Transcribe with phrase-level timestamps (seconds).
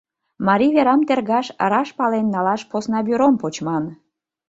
[0.47, 3.83] Марий верам тергаш, раш пален налаш посна бюром почман.